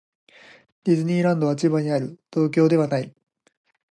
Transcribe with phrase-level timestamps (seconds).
[0.85, 2.19] ディズニーランドは千葉にある。
[2.33, 3.13] 東京ではない。